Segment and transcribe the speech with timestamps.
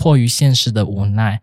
[0.00, 1.38] 迫于现实的无奈，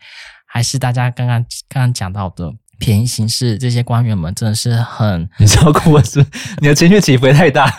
[0.47, 5.29] 还是大家刚刚刚刚讲到的便宜行事，这些官员们真的是很……
[5.37, 6.25] 你知道哭是？
[6.57, 7.71] 你的情绪起伏也太大，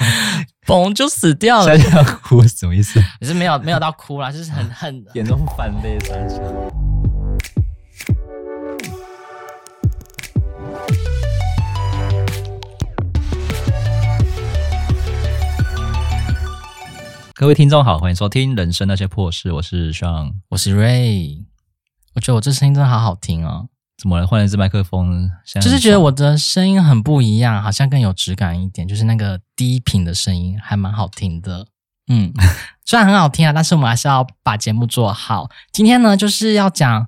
[0.64, 1.76] 嘣就死掉了。
[1.76, 3.02] 现在要哭什么意思？
[3.20, 6.38] 你是没有没有到哭啦，就是很很眼中泛泪三千。
[17.38, 21.44] 各位听众好，欢迎收听《人生那些破事》，我是 Sean，我是 Ray。
[22.16, 23.68] 我觉得我这声音真的好好听哦。
[23.96, 24.26] 怎么了？
[24.26, 25.30] 换了一支麦克风，
[25.62, 31.68] 就是觉得我的声音很不一样，好像更有质感一点，就是那个低频的声音还蛮好听的。
[32.08, 32.32] 嗯，
[32.84, 35.48] 虽然很好听啊，但是我们还是要把节目做好。
[35.72, 37.06] 今天呢，就是要讲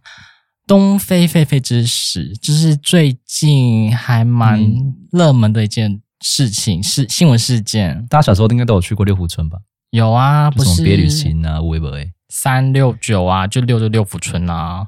[0.65, 4.65] 东非狒狒之死，就是最近还蛮
[5.11, 8.07] 热门的一件事情，是、嗯、新闻事件。
[8.09, 9.59] 大家小时候应该都有去过六湖村吧？
[9.91, 14.87] 有啊，不是别旅行啊，微博诶，三六九啊，就六就六福村啊，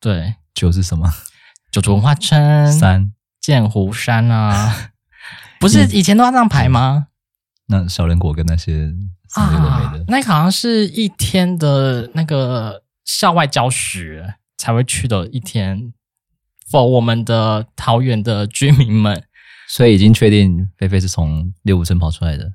[0.00, 1.12] 对，九是什么？
[1.72, 3.12] 九族文化村，三。
[3.40, 4.90] 剑湖山啊，
[5.60, 7.06] 不是以前都要这样排吗？
[7.68, 8.92] 那小人国跟那些
[9.32, 15.92] 什么都没的，那个好像是一天的那个校外教学才会去的一天
[16.68, 19.22] ，for 我们的桃园的居民们，
[19.68, 22.50] 所以已经确定菲菲是从六福村跑出来的。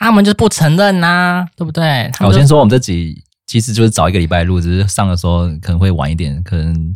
[0.00, 2.10] 他们就不承认呐、啊，对不对？
[2.20, 6.94] 我先说，我们这集其实就是早一个礼拜录，只是上的时候可能会晚一点，可能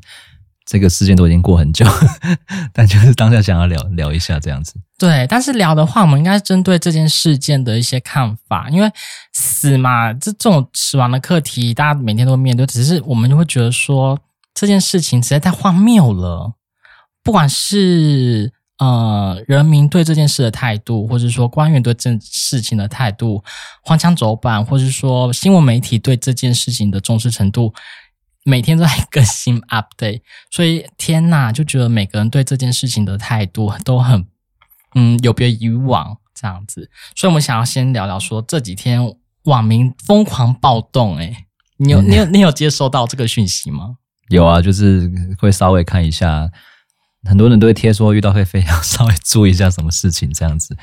[0.65, 1.85] 这个事件都已经过很久，
[2.73, 4.75] 但就是当下想要聊聊一下这样子。
[4.99, 8.91] 对，但是聊的话，我们应该是针对这件事件的一些看法，因为
[9.35, 14.19] 死嘛，这这种死亡的课题，大家每天都面对，只是我们就会觉得说
[14.55, 16.55] 这件事情实在太荒谬了，
[17.23, 18.51] 不管是。
[18.79, 23.41] 呃，人民对这件事的态度，或者说官员对这事情的态度，
[23.83, 27.73] 荒腔走板，或者说新闻媒体对这件事情的重视程度，
[28.45, 30.23] 每天都在更新 update。
[30.51, 34.27] 所以天呐，就觉得每个人对这件事情的态度都很，
[34.97, 36.91] 嗯，有别以往这样子。
[37.15, 39.01] 所以我们想要先聊聊说这几天
[39.45, 41.47] 网民疯狂暴动，诶，
[41.77, 43.99] 你有 你有你有接收到这个讯息吗？
[44.31, 45.09] 有啊，就是
[45.39, 46.51] 会稍微看一下。
[47.25, 50.77] 很多人都会贴说遇到狒狒要稍微注意一下什么事情这样子，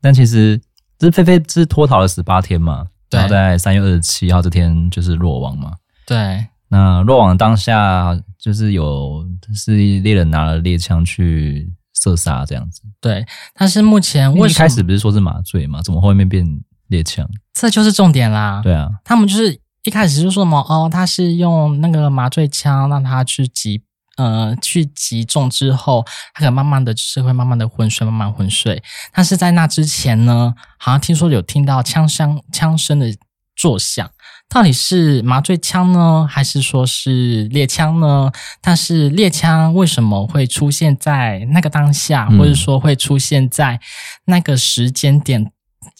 [0.00, 0.60] 但其实
[0.98, 5.72] 这狒狒是脱逃了十八天嘛，然后在三月二十七号这天就是落网嘛。
[6.06, 11.72] 对，那落网当下就是有是猎人拿了猎枪去
[12.02, 12.82] 射杀这样子。
[13.00, 15.80] 对，但是目前为什么一开始不是说是麻醉嘛？
[15.82, 16.44] 怎么后面变
[16.88, 17.28] 猎枪？
[17.54, 18.60] 这就是重点啦。
[18.62, 23.82] 对啊，他们就是一开始就说什么哦，他是用那个麻醉枪让他去击。
[24.16, 26.04] 呃，去击中之后，
[26.34, 28.82] 他可能慢慢的就是会慢慢的昏睡，慢慢昏睡。
[29.12, 33.14] 但是在那之前呢，好像听说有听到枪声、枪声的
[33.56, 34.08] 作响，
[34.48, 38.30] 到底是麻醉枪呢，还是说是猎枪呢？
[38.60, 43.80] 但是猎枪为什么会出现在那个当下，或者说会出现在
[44.26, 45.50] 那个时间点，嗯，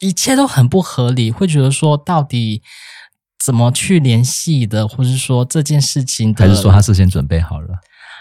[0.00, 2.62] 一切都很不合理，会觉得说到底
[3.38, 7.68] 怎么去联系的，或者说这件事情的，还是说他事先准备好了？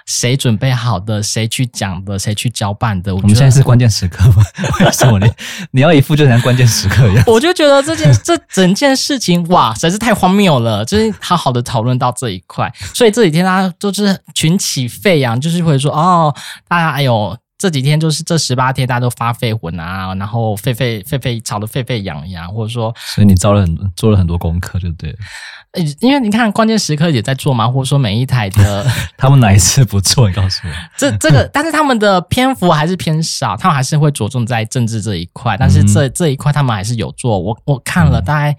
[0.06, 1.22] 谁准备好的？
[1.24, 2.18] 谁去讲的？
[2.20, 3.14] 谁去交办的？
[3.14, 4.44] 我，我们现在是关键时刻吗？
[4.86, 5.32] 为什么你
[5.72, 7.24] 你要一副就像关键时刻一样？
[7.28, 10.84] 我就觉得这件 这整件事情哇，实在是太荒谬了！
[10.86, 16.34] 就是好好的讨论到这一块，所以这几天大家都是群起沸扬，就是会说哦，
[16.68, 25.18] 大家哎呦，这几天就是这十八天大家都发废魂啊，然后沸沸沸沸吵得沸沸扬扬，或者说，所以你做了很多做了很多功课，就对了。
[26.02, 28.86] 因为你看，关键时刻也在做嘛，或者说每一台的，
[29.16, 30.28] 他们哪一次不做？
[30.28, 30.74] 你告诉我。
[31.00, 35.56] 这这个，但是他们的篇幅还是偏少，他们还是会着重在政治这一块。
[35.58, 37.40] 但是这、嗯、这一块他们还是有做。
[37.40, 38.58] 我我看了，大概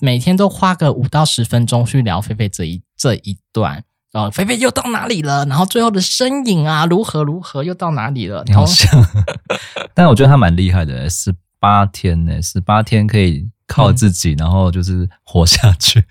[0.00, 3.84] 每天都花个五到十分钟去聊菲菲这一这一段。
[4.12, 5.44] 哦，狒狒又到哪里了？
[5.46, 8.42] 然后最后的身影啊，如何如何又到哪里了？
[8.46, 8.88] 你好像，
[9.94, 13.48] 但我觉得他蛮厉害的，十八天呢，十八天可以。
[13.70, 16.02] 靠自己，然后就是活下去。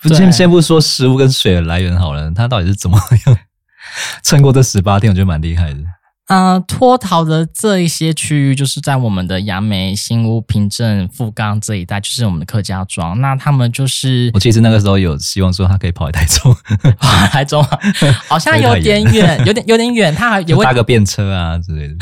[0.00, 2.96] 不，先先不说食物跟水的来源好了，他到底是怎么
[3.26, 3.36] 样
[4.22, 5.10] 撑过这十八天？
[5.10, 5.80] 我觉得蛮厉害的。
[6.28, 13.20] 呃，脱逃的这一些区域，就是在我们的杨梅、新屋、平镇、富冈这一带，就是我们的客家庄。
[13.20, 16.56] 那他们就是，我其实那个时候有希望说他可以跑回台中，
[17.30, 17.62] 台中
[18.26, 21.94] 好像有点远，有点有点远，他还 也会搭个便车啊之类的。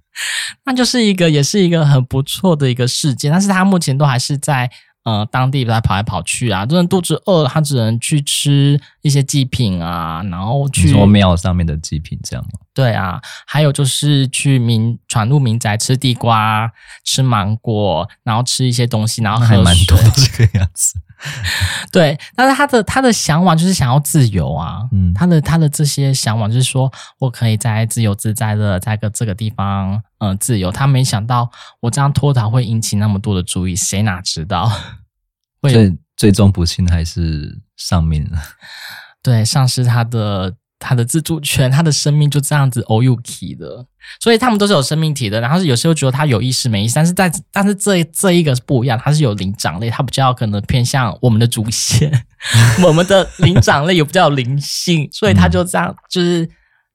[0.66, 4.70] 那就是一个，也是一个很不错的一个事件，但是他目前都还是在
[5.04, 12.58] 呃当地在跑来跑去啊，真的肚子饿了，他只能去吃一些祭品啊，然后去说庙上面的祭品这样吗？
[12.74, 16.70] 对啊，还有就是去民闯入民宅吃地瓜、
[17.04, 20.98] 吃芒果，然后吃一些东西，然后喝水，还蛮多这个样子。
[21.90, 30.70] 对，但是他的他的向往就是想要自由啊，嗯，他的他的这些向往就是说我可以在自由自在的在个这个地方，嗯、呃，自由。
[30.70, 31.50] 他没想到
[31.80, 34.70] 我这样脱逃会引起那么多的注意，谁哪知道？
[35.62, 38.38] 最最终不幸还是丧命了，
[39.22, 40.54] 对，丧失他的。
[40.78, 43.86] 他的自主权，他的生命就这样子 o u k 的，
[44.20, 45.40] 所以他们都是有生命体的。
[45.40, 52.12] 然后是有时候觉得他有意识没意识，但是在但是这这一个是不一样，它是有灵长类，它比较可能偏向我们的祖先，
[52.84, 56.46] 我们的灵长类有比较有灵性，所以他就这样就是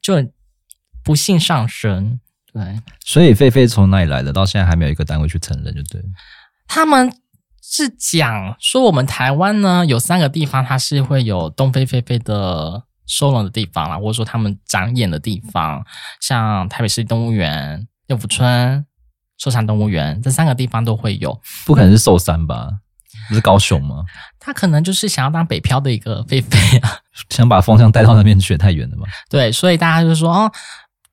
[0.01, 0.31] 就很
[1.03, 2.19] 不幸上升。
[2.53, 4.31] 对，所以狒狒从哪里来的？
[4.31, 5.99] 到现在还没有一个单位去承认，就对。
[6.67, 7.11] 他们
[7.63, 12.83] 是讲说我们台湾呢有三个地方，它是会有东非狒狒的。
[13.09, 15.83] 收容的地方啦，或者说他们展演的地方，
[16.21, 18.85] 像台北市动物园、六福村、
[19.37, 21.37] 寿山动物园这三个地方都会有。
[21.65, 22.69] 不可能是寿山吧？
[23.27, 24.05] 不是高雄吗？
[24.39, 26.97] 他可能就是想要当北漂的一个菲菲啊，
[27.29, 29.03] 想把风向带到那边去，太远了吧？
[29.29, 30.51] 对，所以大家就说哦。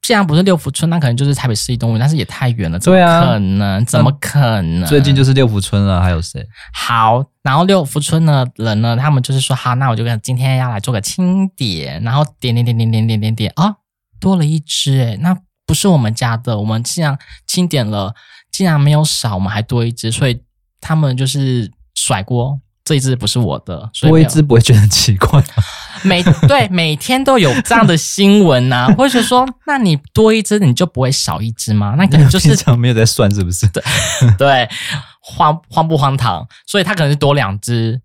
[0.07, 3.61] 既然不是六福村，那可能就是台北市立动物园，但是也太远了，怎么可能？
[3.61, 4.87] 啊、怎么可能？
[4.87, 6.47] 最近就是六福村了，还有谁？
[6.73, 13.77] 好，然后六福村的人呢，他们就是说，好，那我就跟今天要来做个清点，然后点点点点点点点点，啊、哦，
[14.21, 15.37] 多了一只，诶，那
[15.67, 18.15] 不是我们家的，我们既然清点了，
[18.53, 20.41] 竟然没有少，我们还多一只，所以
[20.81, 22.61] 他们就是甩锅。
[22.85, 25.47] 这一只不是我的，所以多一只不会觉得很奇怪吗？
[26.07, 31.95] 每 对每天都有这样的新闻呐、啊，或者说，那你多一只你就不会少一只吗？
[31.99, 33.67] 那可能就是 常没有在算，是不是？
[33.69, 33.83] 对
[34.39, 34.69] 对，
[35.21, 36.47] 荒荒不荒唐？
[36.67, 38.01] 所以他可能是多两只，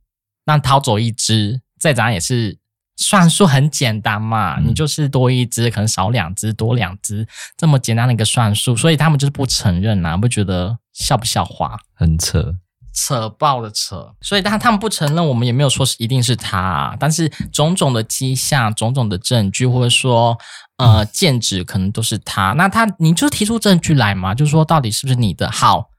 [0.45, 2.57] 那掏走一只，再怎样也是
[2.97, 4.57] 算数很简单嘛。
[4.59, 7.27] 嗯、你就是多一只，可能少两只，多两只，
[7.57, 11.79] 这么简单的一个算数，所以他们就是不承认呐，不觉得笑不笑话？
[11.93, 12.55] 很扯。
[12.93, 16.95] 扯爆了扯，所以但他们不承认，我们也没有说是一定是他啊。
[16.99, 20.37] 但是种种的迹象、种种的证据，或者说
[20.77, 22.53] 呃剑指，可能都是他。
[22.53, 25.49] 那他，你就提出证据来嘛，就是说到底是不是你的？
[25.49, 25.89] 好，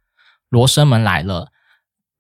[0.51, 1.49] 罗生门来了，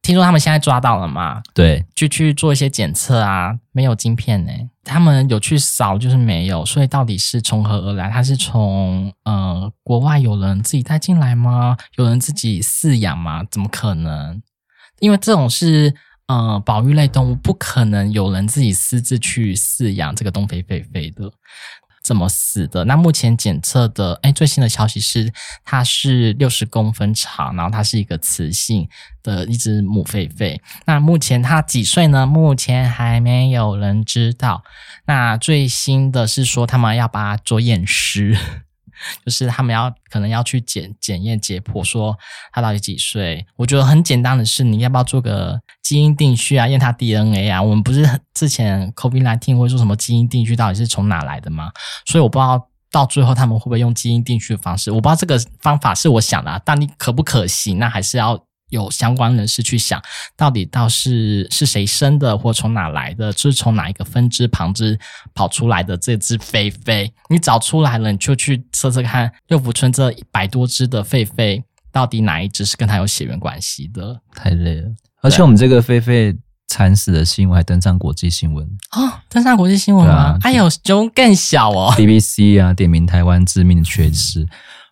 [0.00, 1.42] 听说他们现在抓到了嘛？
[1.52, 4.52] 对，就去做一些检测啊，没有晶片呢。
[4.84, 6.66] 他们有去扫，就是没有。
[6.66, 8.10] 所以到底是从何而来？
[8.10, 11.76] 他是从呃国外有人自己带进来吗？
[11.96, 13.44] 有人自己饲养吗？
[13.48, 14.42] 怎么可能？
[15.02, 15.92] 因为这种是
[16.26, 21.28] 呃保育类动物，不可能有人自己私自去饲养这个东非狒狒的，
[22.04, 22.84] 怎么死的？
[22.84, 25.32] 那目前检测的，哎，最新的消息是
[25.64, 28.88] 它是六十公分长，然后它是一个雌性
[29.24, 30.60] 的一只母狒狒。
[30.86, 32.24] 那目前它几岁呢？
[32.24, 34.62] 目前还没有人知道。
[35.06, 38.38] 那最新的是说他们要把它做验尸。
[39.24, 42.16] 就是他们要可能要去检检验解剖，说
[42.52, 43.46] 他到底几岁？
[43.56, 47.62] 我觉得很简单的是，你要不要做个基因定序啊，验他 DNA 啊？
[47.62, 51.70] 我们不是之前 COVID-19 会说什么基因定序到底是从哪来的吗？
[52.06, 57.78] 所以我不知道到最后他们会不会用基因定序的方式，我不知道这个方法是我想的啊，但你可不可行？
[57.78, 58.42] 那还是要。
[58.72, 60.02] 有相关人士去想，
[60.36, 64.98] 到底到是是谁生的，或从哪来的，就是从哪一个分支旁支
[65.34, 67.08] 跑出来的这只狒狒？
[67.28, 74.18] 你找出来了，你就去测测看，六福村这一百多只的狒狒，到底哪一只是跟它有血缘关系的？
[74.34, 74.88] 太累了，
[75.20, 76.36] 而且我们这个狒狒
[76.68, 80.14] 惨死的新闻还登上国际新闻哦，登上国际新闻吗？
[80.14, 84.48] 啊、哎呦，熊更小哦，BBC 啊，点名台湾致命的缺失，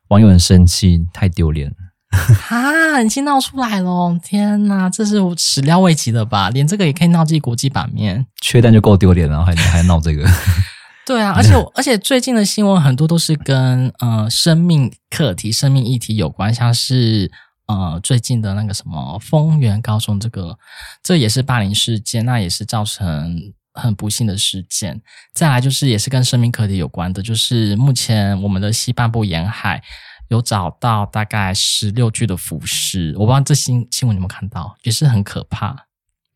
[0.09, 1.77] 网友很生气，太丢脸了。
[2.51, 3.01] 啊！
[3.01, 4.19] 已经闹出来了！
[4.23, 6.51] 天哪，这是始料未及的吧？
[6.51, 10.29] 连这个也可以闹进国际版面，缺蛋就够丢脸了，还还闹这个？
[11.07, 17.31] 对啊，而且而且最近的新闻很多都是跟呃生命课题、生命议题有关，像是
[17.67, 20.59] 呃最近的那个什么丰原高中这个，
[21.03, 23.41] 这也是霸凌事件，那也是造成
[23.73, 25.01] 很不幸的事件。
[25.33, 29.83] 再来就是也是跟生命课题有关的，就是目前我们的西半部沿海。
[30.31, 35.87] 有找到大概十六具的浮尸，我不知道这新新闻你有没有看到，也是很可怕。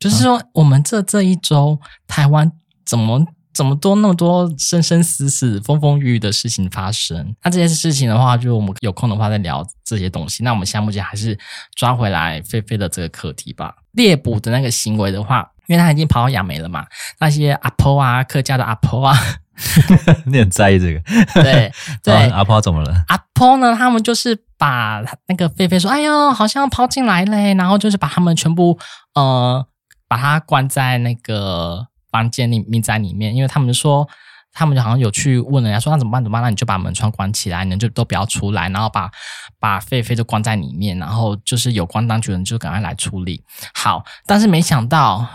[0.01, 2.51] 就是说，我们这这一周台湾
[2.85, 3.25] 怎么
[3.55, 7.35] 怎么多那么多生生死死、风风雨雨的事情发生？
[7.45, 10.43] 那这些事情的话，就我们有空的话再聊这些东西。
[10.43, 11.39] 那我们现在目前还是
[11.77, 13.77] 抓回来菲菲的这个课题吧。
[13.93, 16.85] 猎捕的那个行为的话，因为他已经跑到亚美了嘛，
[17.21, 19.17] 那些阿婆啊，客家的阿婆啊。
[20.27, 21.01] 你很在意这个？
[21.43, 23.05] 对 对，阿婆怎么了？
[23.09, 23.75] 阿婆呢？
[23.77, 28.79] 他们就是把那个狒狒说：“哎呦，好像跑进来嘞！”然后就是把他们全部
[29.15, 29.67] 呃，
[30.09, 34.09] 把他关在那个房间里民宅里面，因为他们就说，
[34.53, 36.23] 他们就好像有去问人家说：“那怎么办？
[36.23, 36.43] 怎么办？
[36.43, 39.11] 那你就把门窗关起来，你就都不要出来，然后把
[39.59, 43.43] 把狒狒就关在里面，然后就是有关当局人就赶快来处理。”
[43.75, 45.27] 好，但是没想到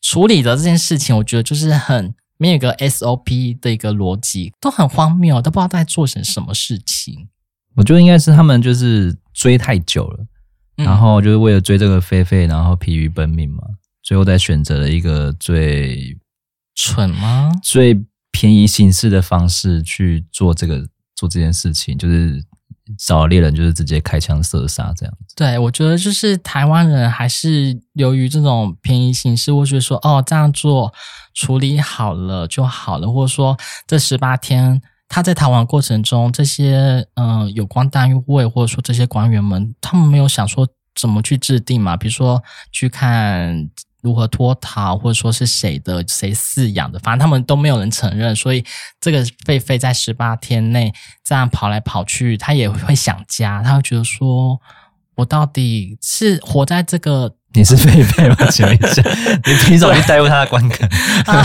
[0.00, 7.28] 处理的这件事情，我觉得就是很没有一个 SOP 的一个逻辑，都很荒谬，都不知道在做成什么事情。
[7.74, 10.26] 我觉得应该是他们就是追太久了，
[10.78, 13.62] 嗯、然后就是为了追这个菲菲，然后疲于奔命嘛，
[14.02, 16.16] 最后再选择了一个最
[16.74, 17.52] 蠢吗？
[17.62, 22.44] 最便宜行事的方式去做这个做这件事情，就是
[22.96, 25.34] 找猎人，就是直接开枪射杀这样子。
[25.36, 30.92] 对，我觉得就是台湾人还是由于这种便宜行事，或者说哦这样做
[31.34, 34.80] 处理好了就好了，或者说这十八天。
[35.10, 41.96] 他在逃亡过程中，这些嗯、有关单位或者说这些官员们，他们没有想说怎么去制定嘛？
[41.96, 43.70] 比如说去看
[44.02, 48.34] 如何脱逃，或者说是谁的谁饲养的，反正他们都没有人承认。
[48.34, 48.64] 所以
[49.00, 50.92] 这个狒狒在十八天内
[51.24, 54.60] 这样跑来跑去，他也会想家，他会觉得说，
[55.16, 57.34] 我到底是活在这个。
[57.54, 58.50] 你是狒狒吗？
[58.50, 59.02] 请问一下，
[59.46, 60.86] 你凭什么去带入他的观感？
[61.24, 61.42] 啊，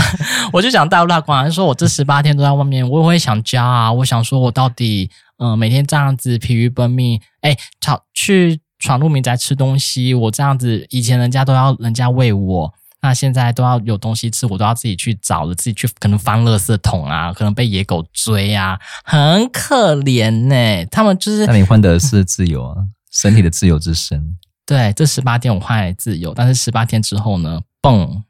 [0.52, 3.90] 我就想带入他的观感，就是说我这十八天都在外面，我也会想家啊。
[3.90, 20.86] 我想说，我到底，嗯、呃，每天这样子疲于奔命，哎，吵去闯入民宅吃东西，我这样子，以前人家都要人家喂我，那现在都要有东西吃，我都要自己去找了，自己去可能翻垃圾桶啊，可能被野狗追啊，很可怜呢、欸。
[20.90, 22.76] 他们就是，那你换的是自由啊，
[23.10, 24.36] 身体的自由之身。
[24.66, 28.20] 对，这十八天我换来自由，但是十八天之后呢，嘣，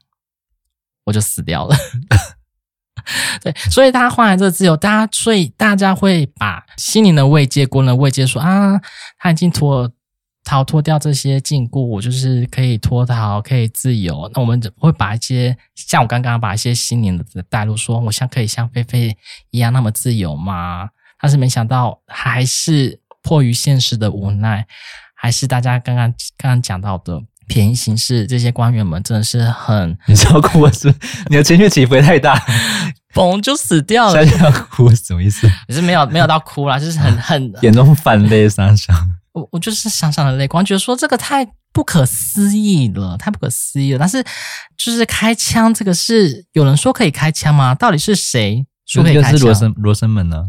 [1.06, 1.76] 我就死掉了。
[3.42, 8.80] 对，所以他换来这个自由，大家所以大家会把心灵的慰藉、国人的慰藉说啊，
[9.18, 9.90] 他已经脱
[10.44, 14.30] 逃脱掉这些禁锢，我就是可以脱逃，可以自由。
[14.34, 19.16] 那我们会把一些像我刚刚把一些心灵的带入，说我像可以像菲菲
[19.50, 20.88] 一样那么自由吗？
[21.20, 24.66] 但是没想到还是迫于现实的无奈。
[25.16, 29.96] 还是大家刚刚刚刚讲到的便宜行事，这些官员们真的是很……
[30.06, 30.94] 你知道哭是？
[31.30, 32.38] 你的情绪起伏也太大，
[33.14, 34.26] 嘣就死 掉了。
[34.26, 35.48] 现在要哭什么意思？
[35.68, 38.94] 也是没有没有到哭啦，就是很很眼中泛泪闪闪。
[39.34, 43.98] 我我就是想想的泪光，觉得说这个太不可思议了，太不可思议了。
[43.98, 44.24] 但是
[44.78, 47.74] 就是开枪，这个是有人说可以开枪吗？
[47.74, 49.38] 到底是谁说可以开枪？
[49.38, 50.46] 是罗生罗生门呢？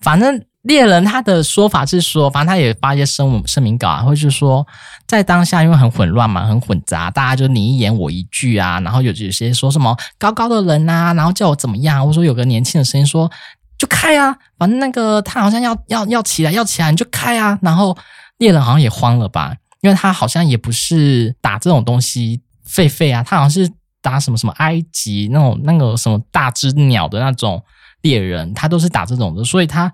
[0.00, 0.42] 反正。
[0.62, 4.66] 猎人他的说法是说，反正他也发一些声声明稿啊，或者是说，
[5.06, 13.30] 在当下因为很混乱嘛，很混杂，大家就你一言我一句啊，然后有有些说什么高高的人呐，然后叫我怎么样，或者说有个年轻的声音说
[13.78, 17.96] 就开啊，反正那个他好像要要要起来要起来你就开啊，然后
[18.38, 27.62] 猎人好像也慌了吧，因为他好像也不是打这种东西狒狒啊，他好像是打什么什么埃及那种那个什么大只鸟的那种
[28.02, 29.92] 猎人，他都是打这种的，所以他。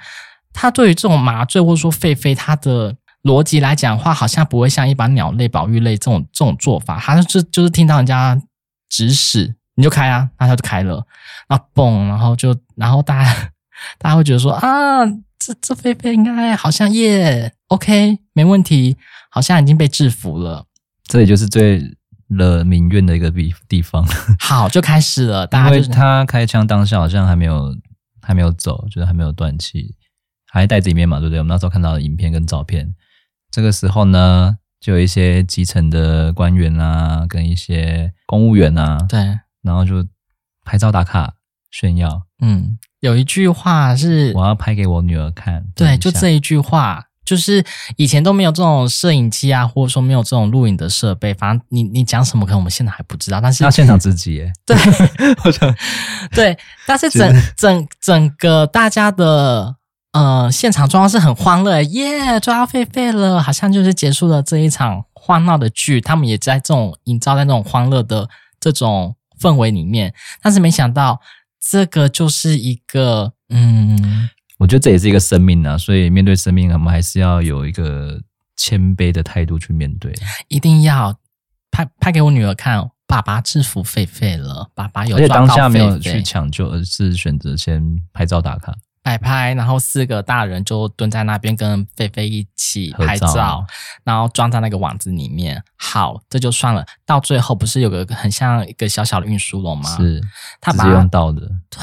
[0.56, 6.96] 他对于这种麻醉或者说狒狒，他的逻辑来讲的话，好像不会像一般鸟类、保育类这种这种做法。
[6.96, 8.40] 他就就是听到人家
[8.88, 11.04] 指使，你就开啊，那他就开了，
[11.48, 13.50] 然后嘣，然后就然后大家
[13.98, 15.04] 大家会觉得说啊，
[15.40, 18.96] 这这狒狒应该好像耶，OK，没问题，
[19.30, 20.66] 好像已经被制服了。
[21.04, 21.96] 这里就是最
[22.28, 24.06] 惹民怨的一个地地方。
[24.38, 27.76] 好，就开始了，大家就是、因为他开枪当下好像还没有
[28.22, 29.94] 还没有走，就是还没有断气。
[30.50, 31.40] 还在袋子里面嘛，对不对？
[31.40, 32.94] 我们那时候看到的影片跟照片，
[33.50, 39.18] 这个时候呢，就有一些基层的官员啊，跟一些公务员啊，对，
[39.62, 40.06] 然后就
[40.64, 41.34] 拍照打卡
[41.72, 42.22] 炫耀。
[42.40, 47.64] 嗯，有一句话是我要拍给我女儿看，对，就这一句话，就是
[47.96, 53.40] 以前都没有这种摄影机啊，或者说没有这种录影的设备，反正你你讲什么，可能我们现在还不知道。
[53.40, 54.76] 但是要现场直击耶， 对，
[55.36, 55.74] 或 者
[56.32, 59.76] 对，但是整整整个大家的。
[60.14, 66.00] 呃，现场状况是很欢乐，耶，抓到狒狒了，好像就是结束了这一场欢闹的剧。
[66.00, 68.28] 他们也在这种营造在那种欢乐的
[68.60, 71.20] 这种氛围里面，但是没想到
[71.60, 78.20] 这个就是一个，嗯，我觉得这也是一个生命啊，所以面对生命，我们还是要有一个
[78.56, 80.14] 谦卑的态度去面对。
[80.48, 81.18] 一定要
[81.70, 87.82] 拍拍给我女儿看，爸爸制服狒狒了，爸爸有，而且当下没有去抢救，而是选择先
[88.12, 88.74] 拍照打卡。
[89.02, 93.66] 摆拍，然后四个大人就蹲在那边跟狒狒一起拍照，照
[94.02, 95.62] 然后装在那个网子里面。
[95.76, 96.86] 好，这就算了。
[97.04, 99.94] 到最后不是有个很像一个小小的运输笼吗？
[99.98, 100.22] 是，
[100.58, 101.42] 他把用到的。
[101.68, 101.80] 对，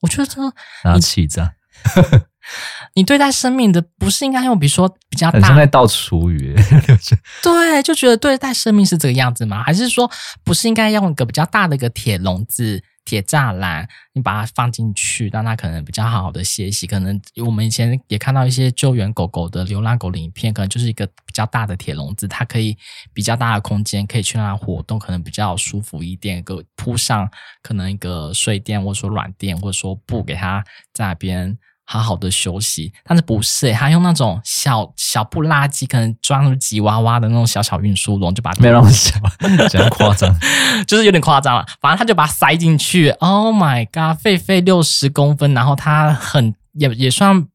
[0.00, 0.40] 我觉得这
[0.82, 1.46] 拿起子，
[2.94, 6.54] 你对待生命的不是应该用比如说比较大，很像在倒厨余。
[7.42, 9.62] 对，就觉得对待生命是这个样子吗？
[9.62, 10.10] 还是说
[10.44, 12.82] 不是应该用一个比较大的一个铁笼子？
[13.06, 16.86] 铁栅栏，你把它放进去，让它可能比较好好的歇息。
[16.86, 22.76] 可能我们以前也看到一些救援狗狗的流浪狗的影片，可能就是一个比较大的铁笼子，它可以
[23.14, 26.44] 比较大的空间可以去让它活动，可能比较舒服一点。
[26.44, 27.26] 给铺上
[27.62, 31.56] 可能一个睡垫，或者说软垫，或者说布给它在那边。
[31.88, 33.72] 好好的休息，但是不是、欸？
[33.72, 39.14] 他用那种小小布拉机，可能装入吉娃娃的那种小小运输笼，就把它没有那么小，
[39.68, 40.28] 这样夸张，
[40.84, 41.64] 就是有点夸张了。
[41.80, 43.10] 反正他就把它塞进去。
[43.20, 47.46] Oh my god，狒狒六十公分，然后它很也也算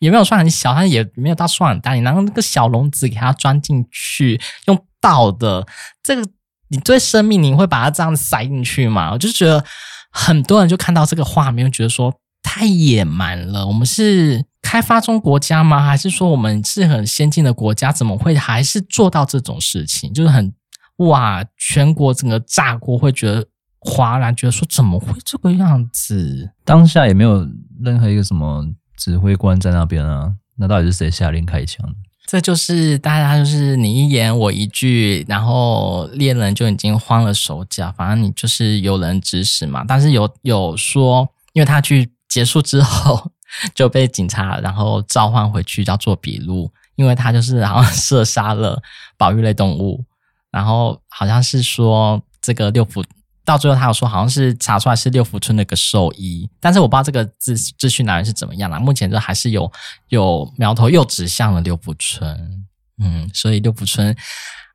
[0.00, 1.92] 也没有算很小，它也没有到算很大。
[1.92, 5.66] 你拿那个小笼子给它装进去，用倒的，
[6.02, 6.26] 这个
[6.68, 9.12] 你对生命你会把它这样塞进去吗？
[9.12, 9.62] 我就觉得
[10.10, 12.14] 很多人就看到这个画面，觉得说。
[12.44, 13.66] 太野蛮了！
[13.66, 15.82] 我们是开发中国家吗？
[15.82, 17.90] 还是说我们是很先进的国家？
[17.90, 20.12] 怎么会还是做到这种事情？
[20.12, 20.52] 就是很
[20.98, 23.44] 哇，全国整个炸锅，会觉得
[23.80, 26.52] 哗然，觉得说怎么会这个样子？
[26.64, 27.44] 当下也没有
[27.82, 28.64] 任何一个什么
[28.96, 31.92] 指挥官在那边啊，那到底是谁下令开枪？
[32.26, 37.92] 这就是大家就是你一言我一句，然后猎人就已经慌了手脚。
[37.96, 42.12] 反正你就是有人指使嘛，但是有有说，因为他去。
[42.34, 43.30] 结束之后
[43.76, 48.82] 就被警察然后召唤回去要做笔录， 因为他就是好像射杀了
[49.16, 50.04] 保育类动物，
[50.50, 53.04] 然后好像是说这个六福
[53.44, 58.80] 到最后他有说好像是查出来是六福村的一个兽医，但是我不知道这个资资讯来源是怎么样啦。
[58.80, 59.70] 目前就还是有
[60.08, 62.66] 有苗头又指向了六福村，
[62.98, 64.12] 嗯，所以六福村。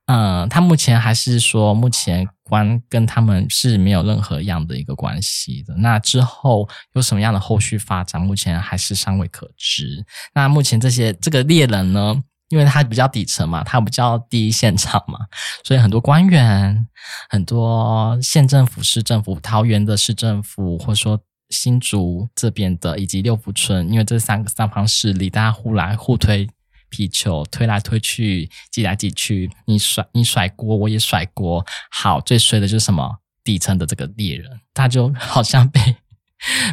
[0.06, 5.74] 嗯，他目前还是说，目前关跟他们是没有任何样的一个关系的。
[5.78, 10.06] 那之后有什么样的后续发展，目前还是尚未可知。
[10.34, 15.20] 那目前这些这个猎人呢，因为他比较底层嘛，他比较第一现场嘛，
[15.64, 16.88] 所以很多官员、
[17.30, 26.50] 很多县政府、市政府、桃园的市政府，或者说新竹这边的，以及六福村，因为这三个三方势力，大家互来互推。
[26.90, 31.66] 皮球推来推去，挤来挤去，你甩你甩锅，我也甩锅。
[31.92, 33.20] 好，最衰的就是什么？
[33.44, 35.96] 底层的这个猎人，他就好像被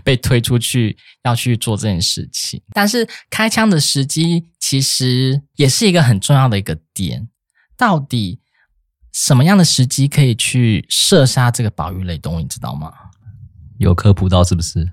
[0.05, 2.61] 被推出去要去做这件事情。
[2.75, 7.29] 但是开枪的时机其实也是一个很重要的一个点。
[7.77, 8.41] 到底
[9.13, 12.41] 什么样的时机可以去射杀这个保育类动物？
[12.41, 12.93] 你知道吗？
[13.79, 14.93] 有科普到是不是？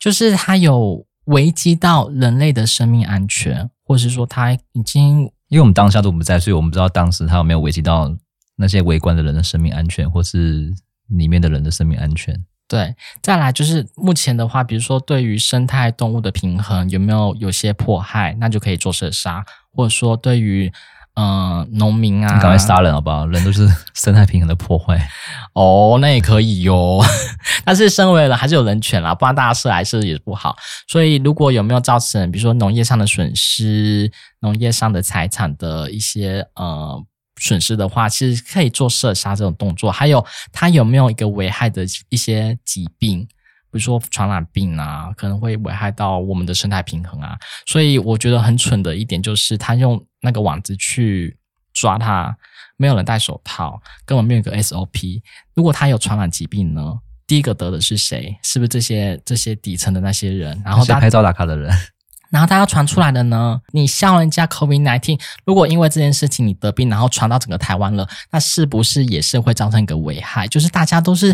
[0.00, 3.70] 就是它有危及到人类的生命安全。
[3.86, 8.10] 或是说他已经，因为我们当下都不在，所以我们不知道当时他有没有危及到
[8.56, 10.72] 那些围观的人的生命安全，或是
[11.08, 12.34] 里面的人的生命安全。
[12.66, 20.72] 对，再来就是目前的话，比如说对于生态动物的平衡有没有有些迫害，那就可以做射杀，或者说对于。
[21.16, 23.24] 嗯，农民啊，你赶快杀人好不好？
[23.26, 25.08] 人都是生态平衡的破坏。
[25.54, 27.00] 哦，那也可以哟。
[27.64, 30.56] 但是身为人还是有人权啦，不然大家射来是也不好。
[30.88, 37.00] 所以如果有没有造成，比如说农业上的损失、农业上的财产的一些呃
[37.40, 39.92] 损失的话，其实可以做射杀这种动作。
[39.92, 47.38] 还有，它有没有一个危害的一些疾病，比如说传染病啊，可能会危害到我们的生态平衡啊。
[47.66, 50.04] 所以我觉得很蠢的一点就是，他用。
[50.24, 51.36] 那个网子去
[51.72, 52.34] 抓它，
[52.76, 55.20] 没有人戴手套，根本没有一个 SOP。
[55.54, 56.80] 如果他有传染疾病呢？
[57.26, 58.36] 第一个得的是谁？
[58.42, 60.60] 是不是这些这些底层的那些人？
[60.64, 61.70] 然后他拍照打卡的人。
[62.30, 63.60] 然后大家传出来的呢？
[63.72, 70.48] 你笑人家 COVID nineteen，如果因为这件事情你得病，然后传到整个台湾了，那是不是也是会造成一个危害？
[70.48, 71.30] 就是大家都是.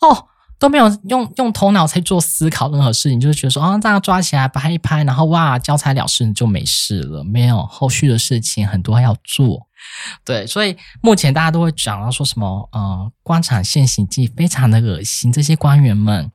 [0.00, 0.28] 哦。
[0.62, 7.24] 都没有用用头脑在做思考任何事情，就是觉得说啊，这样抓起来拍一拍，然后哇，交差了事就没事了。
[7.24, 9.66] 没有后续的事情很多要做，
[10.24, 15.32] 对，所以目前大家都会讲到说什么呃，官场现形记非常的恶心。
[15.32, 16.30] 这些官员们，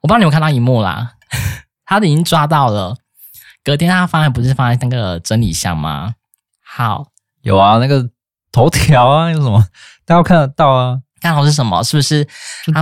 [0.00, 1.14] 我不知道你有看到一幕啦，
[1.84, 2.96] 他都已经抓到了，
[3.64, 6.14] 隔天他放在不是放在那个整理箱吗？
[6.64, 7.08] 好，
[7.42, 8.10] 有啊，那个
[8.52, 9.66] 头条啊，有什么
[10.04, 11.00] 大家看得到啊。
[11.20, 11.82] 看好是什么？
[11.82, 12.26] 是不是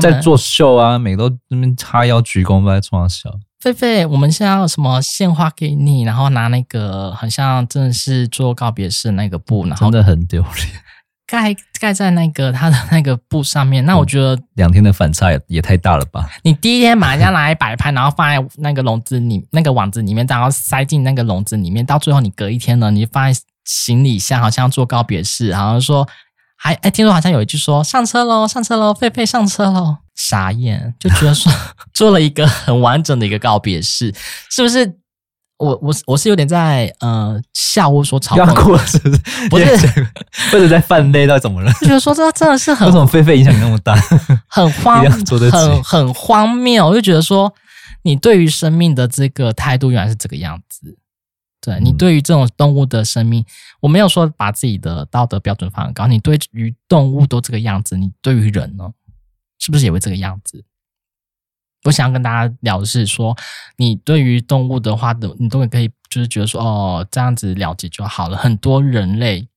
[0.00, 0.98] 在作秀啊？
[0.98, 3.30] 每个都那边叉腰鞠躬，都在创笑。
[3.62, 6.02] 狒狒，我们现在要什么献花给你？
[6.02, 10.68] 然后拿那个很像真的是做告别式那个布，然后真的很丢脸，
[11.26, 13.82] 盖盖在那个他的那个布上面。
[13.86, 16.28] 那我觉得两天的反差也也太大了吧？
[16.42, 26.06] 你第一天把人家拿来摆拍，然后放在那个笼子里，那个网子里面，然后塞进那个笼子里面，到最后你隔一天呢，你放在行李箱，好像做告别式，好像说。
[26.64, 31.52] 还哎，听说好像有一句说上车喽，上车喽，狒狒上车喽，傻眼，就觉得说
[31.92, 34.10] 做了一个很完整的一个告别式，
[34.50, 34.96] 是不是
[35.58, 39.18] 我我我是有点在呃笑，我说嘲讽，过是不是？
[39.50, 40.06] 不是，
[40.50, 41.70] 或者在犯累到怎么了？
[41.74, 43.94] 就觉得说这真的是 很，为什么狒狒影响你那么大？
[44.48, 45.04] 很 荒，
[45.52, 46.88] 很很荒谬。
[46.88, 47.52] 我就觉得说，
[48.04, 50.96] 你对于生命的这个态度原来是这个样子。
[51.64, 53.46] 对，你对于这种动物的生命，嗯、
[53.80, 56.06] 我没有说把自己的道德标准放很高。
[56.06, 58.92] 你对于动物都这个样子，你对于人呢，
[59.58, 60.62] 是不是也会这个样子？
[61.84, 63.34] 我想要跟大家聊的是说，
[63.78, 68.36] 你对于动物的话的，你都可以就是觉得说，哦，这样子了解就好了。
[68.36, 69.48] 很多人类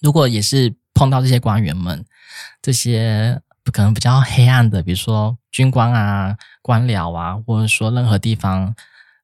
[0.00, 2.04] 如果也是碰到这些官员们，
[2.62, 8.74] 这些可能比较黑暗的，比如说军官啊、官僚啊，或者说任何地方，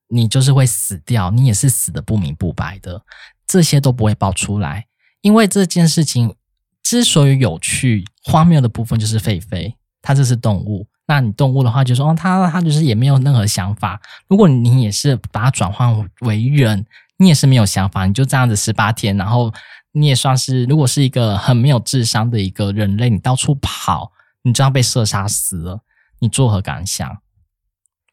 [0.08, 3.02] 你就是会死掉，你也是死的不明不白的，
[3.46, 4.86] 这些都不会爆出来，
[5.22, 6.34] 因为这件事情
[6.82, 10.86] 之所以有趣、荒谬的部分就是狒狒，它这是动物。
[11.06, 14.00] 那你动物的话，就说哦，它它就是也没有任何想法。
[14.26, 16.86] 如果你也是把它转换为人，
[17.18, 19.52] 你也是没有想法，你就这样子十八天，然后
[19.92, 24.12] 你也算是，如果是一个很没有智商的一个人类，你到处跑，
[24.42, 25.80] 你这样被射杀死了，
[26.20, 27.18] 你作何感想？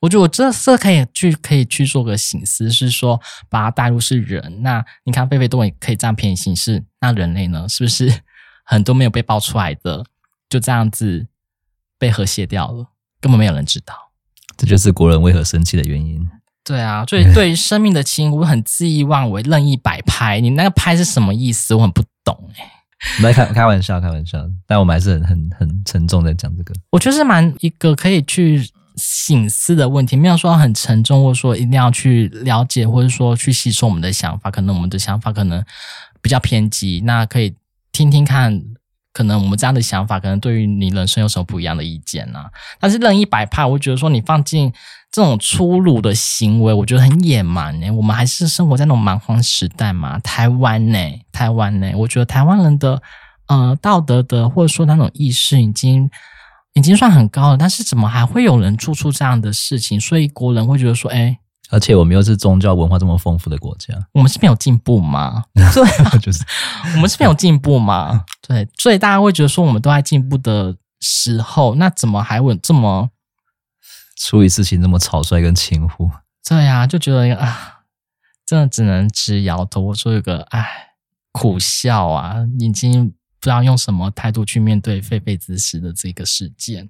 [0.02, 4.62] 我觉得我这这可以去可以去做个醒思，是说把它带入是人。
[4.62, 7.70] 那你看，狒狒都可以这样偏行事，那人类呢？
[7.70, 8.12] 是不是
[8.66, 10.04] 很多没有被爆出来的，
[10.50, 11.28] 就这样子？
[12.00, 12.88] 被和谐掉了，
[13.20, 13.94] 根本没有人知道，
[14.58, 16.28] 这就是国人为何生气的原因。
[16.64, 21.76] 对啊，所以对于生命的轻忽很恣意妄为、任意摆拍，你那个拍是什么意思？
[21.76, 22.72] 我很不懂哎、欸。
[23.18, 26.74] 我们来开开玩笑，开玩笑，但我们还是很很很沉重在讲这个。
[26.90, 34.49] 我觉得是蛮一个可以去省思的问题，没有说很沉重，或者说一定要去了解，或者说去吸收我们的想法。
[34.51, 35.63] 可能我们的想法可能
[36.21, 37.56] 比较偏激，那可以
[37.91, 38.62] 听听看。
[39.13, 42.45] 可能我们这样的想法，可能对于你人生有什么不一样的意见呢、
[42.80, 44.71] 但是任意摆拍，我觉得说你放进
[45.12, 47.91] 这种粗鲁的行为，我觉得很野蛮呢。
[47.91, 50.97] 我们还是生活在那种蛮荒时代嘛，台湾呢，
[51.34, 53.01] 台湾呢，我觉得台湾人的
[53.47, 56.10] 呃道德的或者说那种意识已经
[56.74, 60.00] 已经算很高了，但是怎么还会有人做出这样的事情？
[60.00, 61.40] 所以国人会觉得说，哎。
[61.70, 65.46] 而且我们又是宗教文化这么丰富的国家，我们是没有进步吗？
[65.56, 66.44] 对、啊，就是
[66.96, 68.26] 我们是没有进步吗？
[68.46, 73.10] 对，所以大家会觉得说我们都在进步的时候，那怎么还会这么
[74.18, 76.12] 处理事情这么草率跟轻忽？
[76.46, 77.84] 对呀、啊，就觉得啊，
[78.46, 80.68] 真的只能直摇头，我说一个哎
[81.32, 86.89] 苦笑啊，已经不知道用什么态度去面对狒狒之死的这个事件。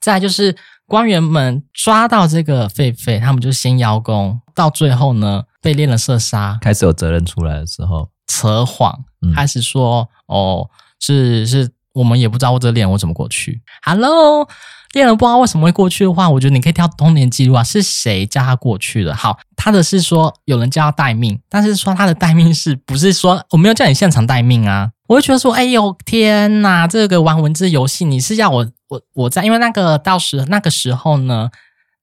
[0.00, 0.56] 再来就是。
[0.88, 10.70] 官员们抓到这个狒狒，他们就先邀功，到最后呢，被猎人射杀，开始有责任出来的时候，扯谎，开始说、嗯、哦，
[11.00, 13.60] 是是，我们也不知道我这个猎人我怎么过去。
[13.82, 14.48] Hello，
[14.96, 19.14] 猎人不知道为什么会过去的话，我觉得你可以调通年记录啊，是谁叫他过去的？
[19.14, 24.90] 好，他的是说有人叫他待命，但是说他的待命是不是说我没有叫你现场待命啊？
[25.06, 28.66] 我就觉得说，哎呦天哪，这个玩文字游戏，你是要我？
[28.88, 31.50] 我我在，因为那个到时那个时候呢，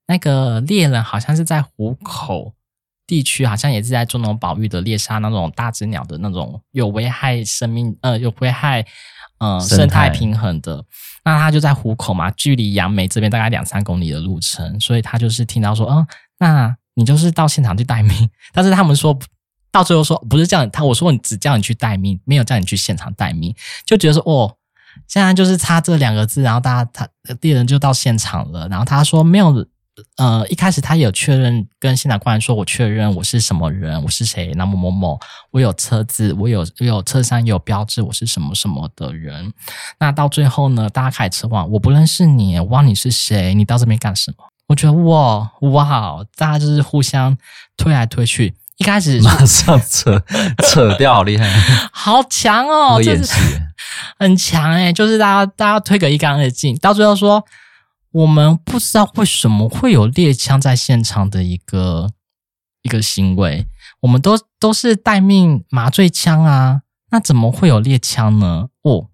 [0.06, 2.52] 那个猎人好像是在虎口
[3.06, 8.84] 地区，好像也是在做那种保育的猎杀那种大只鸟的那种有危害生命呃有危害
[9.44, 10.84] 呃生态平衡的。
[11.24, 16.06] 那他就在湖口嘛，距离杨梅这边大概两三公里的路程，所以他就是听到说，嗯，
[16.38, 18.30] 那你就是到现场去待命。
[18.52, 19.18] 但是他们说
[19.70, 23.54] 到最后说不是叫你他，我说你只叫你去待命，没有叫你去现场待命，
[23.84, 24.56] 就觉得说哦。
[25.08, 27.08] 现在就是差这两个字，然后大家他
[27.40, 29.66] 猎人就到现场了，然后他说没有，
[30.16, 35.18] 呃，一开始他有确认跟现场官员说，我确认我是什么人，我是谁，那某某某，
[35.52, 39.52] 我有车子，我有我有车上有标志，我是什么什么的人。
[40.00, 44.44] 那到最后呢，大家开始说，我不认识你，我忘你是谁，你到这边干什么？
[44.66, 47.36] 我觉得哇哇，大家就是互相
[47.76, 48.54] 推来推去。
[48.78, 50.20] 一开始马上 扯
[50.66, 51.48] 扯掉，好厉害，
[51.92, 53.00] 好强哦！
[53.00, 53.32] 演戏
[54.18, 57.44] 很强诶，就是大家大家推个一干二净，到最后说
[58.14, 62.10] 我们不知道为什么会有猎枪在现场的一个
[62.82, 63.66] 一个行为，
[64.02, 68.68] 我们都都是待命麻醉枪啊，那怎么会有猎枪呢？
[68.82, 69.08] 哦，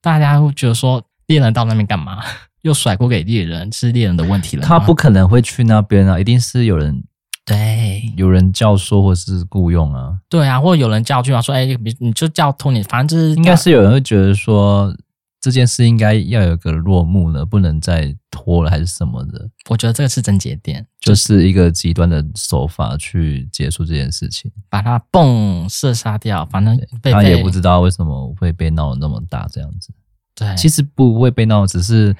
[0.00, 2.22] 大家会觉得说猎人到那边干嘛？
[2.62, 4.62] 又甩锅给猎人，是猎人的问题了。
[4.64, 7.02] 他不可能会去那边啊，一定是有人。
[7.44, 10.16] 对，有人教唆或是雇佣啊？
[10.30, 14.96] 对啊，或者有人叫去啊，说哎，你你就叫托你，反正就是应该是有人会觉得说
[15.44, 19.50] 这件事应该要有个落幕了，不能再拖了，还是什么的？
[19.68, 29.92] 我觉得这个是症结点，就是一个极端的手法去结束这件事情，把它嘣射杀掉，反正被他也不知道为什么会被闹得那么大这样子。
[30.34, 32.16] 对，其实不会被闹，只是。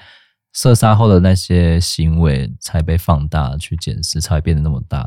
[0.57, 5.05] 射杀后的那些行为才被放大去检视，才会变得那么大。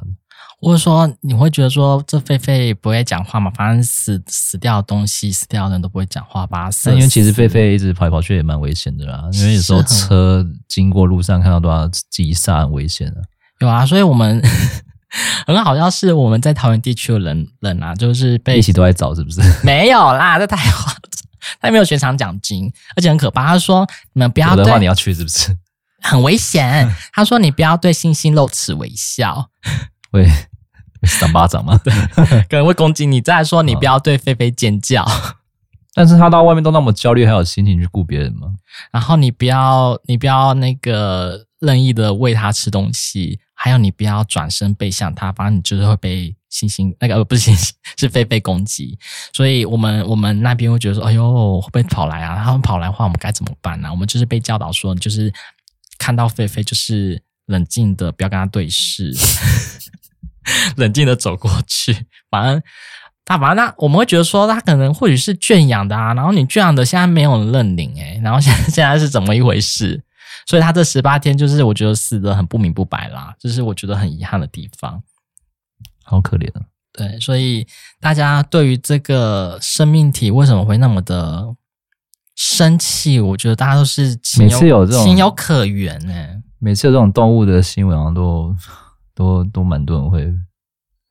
[0.60, 3.50] 或者说你会觉得说这狒狒不会讲话嘛？
[3.54, 6.68] 反正死死掉的东西、死掉的人都不会讲话吧？
[6.70, 13.22] 是因为其实狒狒一直跑来跑去也蛮危险的啦，因为有时候车经过路上看到都要急刹，很危险的。
[13.60, 14.42] 有啊，所以我们
[15.46, 19.40] 很好笑，是我们在桃园地区的人人啊，就是被一起都在找，是不是？
[19.64, 21.00] 没有啦，这太夸张，
[21.60, 23.46] 他没有悬赏奖金，而且很可怕。
[23.46, 25.56] 他说：“你们不要对的话，你要去是不是？
[26.02, 29.50] 很危险。”他说：“你不要对星星露齿微笑。
[30.10, 30.26] ”会
[31.06, 31.78] 扇巴掌吗？
[31.84, 31.92] 对，
[32.48, 33.20] 可能会攻击你。
[33.20, 35.04] 再来说，你不要对菲菲尖叫。
[35.94, 38.48] 但是他到外面都那么焦虑，还有心情去顾别人吗？
[38.92, 48.96] 然后你不要，你不要那个任意的喂他吃东西，还有你不要转身背向他，反正你就是会被星星那个呃不是星星是菲菲攻击。
[49.32, 52.44] 所以我们我们那边会觉得说，哎呦会不会跑来啊？
[52.44, 53.90] 他们跑来的话，我们该怎么办呢、啊？
[53.90, 55.32] 我们就是被教导说，就是
[55.98, 59.12] 看到菲菲就是冷静的，不要跟他对视。
[60.76, 61.92] 冷静的走过去，
[62.30, 62.62] 反正
[63.24, 70.02] 他反正他我们会觉得说他可能或许是圈养的啊，然后你圈养的现在没有人认领诶，然后现在现在是怎么一回事？
[70.46, 75.02] 所以他这十八天就是我觉得死的很不明不白啦，这是我觉得很遗憾的地方，
[76.04, 76.62] 好可怜啊。
[76.90, 77.66] 对，所以
[78.00, 81.54] 大家对于这个生命体为什么会那么的
[82.34, 83.20] 生气？
[83.20, 88.56] 我觉得大家都是情有每次有这种情有可原诶，每次有这种动物的新闻好像都。
[89.18, 90.32] 都都蛮多人会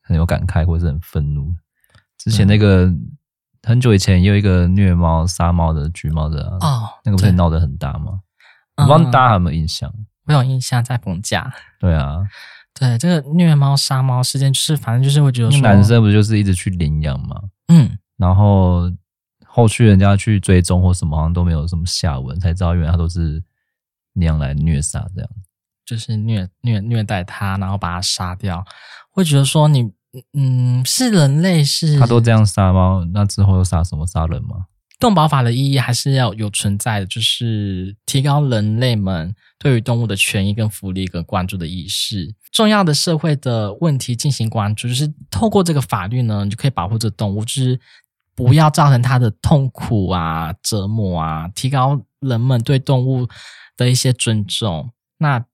[0.00, 1.54] 很有感慨，或者是很愤怒。
[2.16, 3.12] 之前那个、嗯、
[3.62, 8.20] 很久以前也有一个虐猫杀猫的橘猫的、啊、哦，那个不是闹得很大吗？
[8.76, 9.92] 我不知道大家有没有印象？
[10.24, 11.52] 我有印象，在逢甲。
[11.78, 12.26] 对啊，
[12.72, 17.42] 对这个虐猫杀猫事件，就是反正就是我觉得，男生不就是一直去领养吗？
[17.68, 18.90] 嗯，然后
[19.44, 23.44] 后续人家去追踪或什么，好像都没有什么下文，才知道原来他都是
[24.14, 25.30] 那样来虐杀这样。
[25.88, 28.62] 就是虐虐虐待他，然后把他杀掉，
[29.10, 29.90] 会觉得说你
[30.34, 31.98] 嗯是人类是？
[31.98, 34.66] 他都这样杀猫，那之后又杀什么杀人吗？
[35.00, 47.78] 动保法的意义还是要有存在的，就是提高人类们对于动物的权益跟福利跟关注的意识，重要的社会的问题进行关注，就是透过这个法律呢，你就可以保护这动物，就是
[48.34, 53.28] 不要造成它的痛苦啊、折磨啊，提高人们对动物
[53.76, 54.90] 的一些尊重。
[55.18, 55.44] 那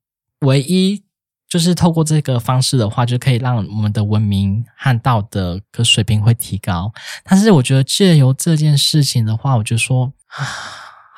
[0.44, 1.02] 唯一
[1.48, 6.92] 就是透过这个方式的话，就可以让我们的文明和道德的水平会提高。
[7.24, 10.42] 但是我觉得借由这件事情的话，我就说啊，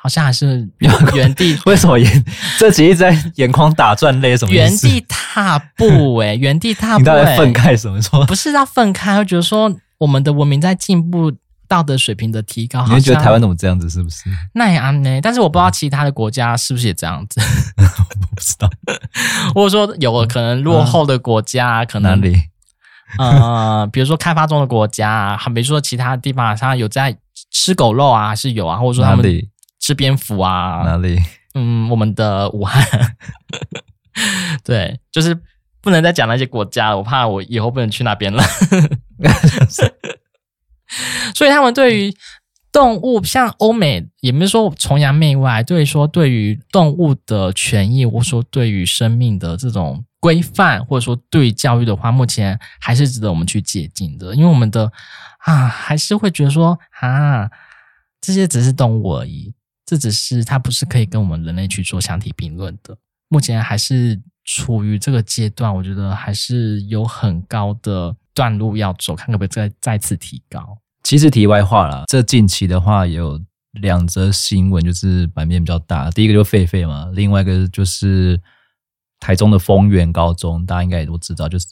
[0.01, 0.69] 好像还是
[1.15, 1.57] 原地。
[1.65, 2.25] 为什么眼
[2.59, 4.37] 这集一直在眼眶打转泪？
[4.37, 6.29] 什么原地踏步、欸？
[6.33, 6.99] 诶原地踏步、欸。
[6.99, 7.99] 你到底愤慨什么？
[8.01, 11.31] 说不是要愤慨，我觉得说我们的文明在进步。
[11.67, 13.89] 道德水平的提高，你会觉得台湾怎么这样子？
[13.89, 14.29] 是不是？
[14.53, 15.19] 那也安呢？
[15.21, 17.41] 但是我不知道其他的国家是不是也这样子。
[17.77, 18.69] 我不知道，
[19.53, 22.35] 或者说有可能落后的国家，可能哪里？
[23.17, 27.17] 呃， 比如说开发中的国家，还比如说其他地方，他有在
[27.51, 28.77] 吃狗肉啊，还是有啊？
[28.77, 29.25] 或者说他们
[29.79, 30.83] 吃蝙蝠啊？
[30.85, 31.19] 哪里？
[31.53, 32.85] 嗯，我们的武汉。
[34.63, 35.37] 对，就是
[35.81, 38.43] 不能再讲那些国家了，我怕我以后不能去那边了。
[41.35, 42.15] 所以他们对于
[42.71, 54.35] 动物，像欧美，也没有说崇洋媚外，对于说对于动物的权益，或者说对于生命的这种规范，或者说对教育的话，目前还是值得我们去借鉴的。
[54.35, 54.91] 因为我们的
[55.39, 57.49] 啊，还是会觉得说啊，
[58.21, 59.53] 这些只是动物而已，
[59.85, 62.95] 这只是它不是可以跟我们人类去做相提并论的。
[63.29, 68.15] 目前还是处于这个阶段，我觉得还是有很高的。
[68.37, 70.77] 段路要走，看可不可以再再次提高。
[71.01, 73.41] 其实题外话啦，这近期的话有
[73.81, 76.11] 两则新闻，就是版面比较大。
[76.11, 78.39] 第一个就狒狒嘛，另外一个就是
[79.19, 81.67] 台中的丰原高中，大家应该也都知道，就是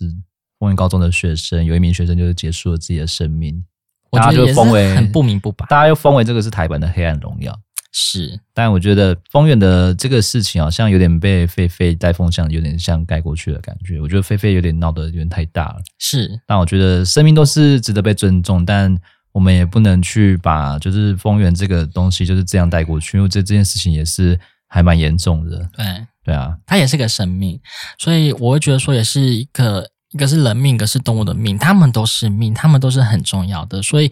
[0.58, 3.64] 丰原高中的学生有一名学生就是结束了自己的生命，
[4.12, 7.56] 大家就封为很不明不白，大家又封为这个是台版的黑暗荣耀。
[7.98, 14.02] 是，但我觉得丰原的这个事情好像有点被狒狒带风向，有点像盖过去的感觉。
[14.02, 15.78] 我觉得狒狒有点闹得有点太大了。
[15.98, 18.94] 是，但我觉得生命都是值得被尊重，但
[19.32, 25.66] 我们也不能去把就是丰原这个东西就是这样带过去，因为这这件事情也是还蛮严重的。
[25.78, 25.86] 对，
[26.26, 27.58] 对啊，它也是个生命，
[27.98, 34.12] 所以我会觉得说也是一个，一个是人命，一个是动物的命，他们都是命，他们都是很重要的，所以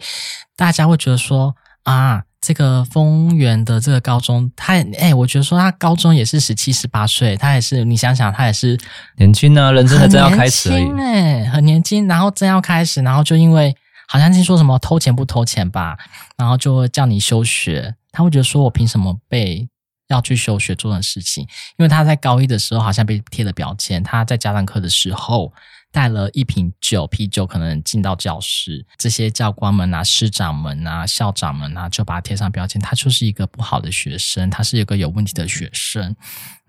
[0.56, 2.24] 大家会觉得说啊。
[2.44, 8.78] 这个丰原的这个高中，他哎，我觉得说他高中也是十七十八岁，他也是你想想，他也是
[9.16, 13.74] 年轻啊，人真的正要开始，很年轻哎，很年轻，然后正要开始，然后就因为
[14.06, 15.96] 好像听说什么偷钱不偷钱吧，
[16.36, 19.66] 然后就叫你休学，他会觉得说我凭什么被
[20.08, 21.44] 要去休学做的事情？
[21.78, 25.50] 因为他在高一的时候好像被贴了标签，他在家长课的时候
[25.94, 36.16] 带了一瓶酒啤酒，可能进到教室，这些教官们啊、师长们啊、校长们啊，就把他贴上标签，他就是一个不好的学生，他是一个有问题的学生。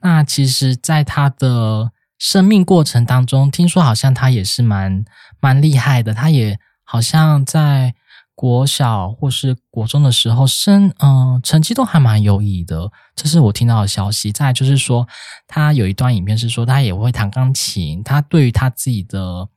[0.02, 5.04] 那其实，在他的生命过程当中，听说好像他也是蛮
[5.42, 7.96] 蛮厉害的，他也好像在。
[8.36, 14.30] 国小或是国中的时候，生嗯成绩都还蛮优异的，这是我听到的消息。
[14.30, 15.08] 再来就是说，
[15.48, 18.04] 他有一段影片是说，他也会弹钢琴。
[18.04, 19.48] 他对于他自己的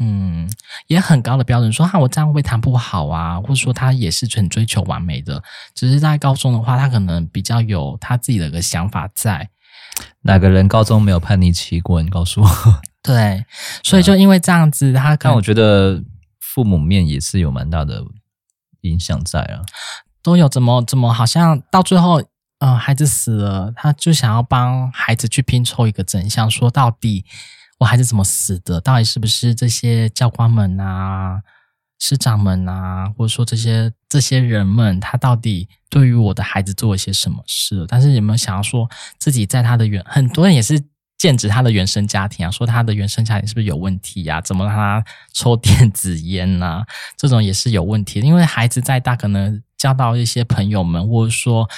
[0.00, 0.50] 嗯
[0.86, 5.42] 也很高的标准，说哈我这样会弹不好啊，或者说他也是很追求完美的。
[5.74, 9.50] 只是在高中的话，他可能比较有他自己的一个想法在。
[10.22, 12.00] 哪个人高中没有叛逆期过？
[12.00, 12.48] 你告诉我。
[13.02, 13.44] 对，
[13.84, 16.02] 所以就因为这样子，他但我觉得
[16.40, 18.02] 父母面也是有蛮大的。
[18.82, 19.62] 影响在啊，
[20.22, 22.22] 都有怎么怎么，好像到最后，
[22.58, 27.24] 呃，孩子死了，他就想要帮孩子去拼凑一个真相，说到底
[27.78, 28.80] 我孩子怎么死的？
[28.80, 31.40] 到底是不是这些教官们啊、
[31.98, 37.84] 师长们啊，或者说这些这些人们，他到底对于我的孩子做了些什么事？
[37.88, 40.82] 但是有没有想要说自己在他的原，很多人也是。
[41.22, 44.40] 限制他的原生家庭啊，说他的原生家庭是不是有问题呀、啊？
[44.40, 46.86] 怎么让他抽电子烟呐、啊？
[47.16, 48.26] 这种也是有问题的。
[48.26, 51.70] 因为孩子再大，可能交到一些朋友们，或者说，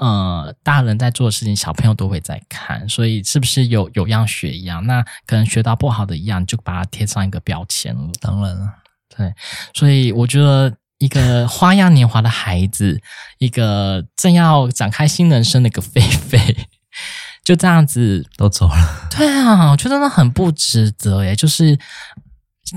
[0.00, 4.86] 呃，大人在做的事情，小朋友都会在看，所以是不是有有样学样？
[4.86, 8.08] 那可能学到不好的一样，就把它贴上一个标签了。
[8.20, 8.74] 当然了，
[9.16, 9.34] 对，
[9.74, 13.02] 所以我觉得一个花样年华的孩子，
[13.38, 16.54] 一个正要展开新人生的一个狒狒。
[17.48, 21.78] 就这样子都走了，对啊，我觉得真的很不值得耶，就是